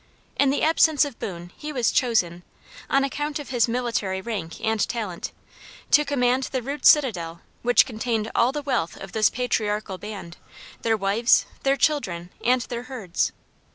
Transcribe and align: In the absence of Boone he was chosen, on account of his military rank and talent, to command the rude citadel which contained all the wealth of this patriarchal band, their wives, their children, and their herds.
In 0.35 0.49
the 0.49 0.63
absence 0.63 1.05
of 1.05 1.19
Boone 1.19 1.51
he 1.55 1.71
was 1.71 1.91
chosen, 1.91 2.41
on 2.89 3.03
account 3.03 3.37
of 3.37 3.49
his 3.49 3.67
military 3.67 4.19
rank 4.19 4.59
and 4.59 4.79
talent, 4.89 5.31
to 5.91 6.03
command 6.03 6.45
the 6.51 6.63
rude 6.63 6.85
citadel 6.87 7.41
which 7.61 7.85
contained 7.85 8.31
all 8.33 8.51
the 8.51 8.63
wealth 8.63 8.97
of 8.97 9.11
this 9.11 9.29
patriarchal 9.29 9.99
band, 9.99 10.37
their 10.81 10.97
wives, 10.97 11.45
their 11.61 11.77
children, 11.77 12.31
and 12.43 12.61
their 12.61 12.81
herds. 12.89 13.31